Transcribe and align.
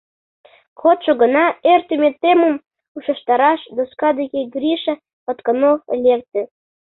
Кодшо 0.79 1.11
гана 1.21 1.45
эртыме 1.73 2.09
темым 2.21 2.55
ушештараш 2.95 3.61
доска 3.75 4.09
деке 4.19 4.39
Гриша 4.55 4.93
Патканов 5.25 5.79
лекте. 6.03 6.41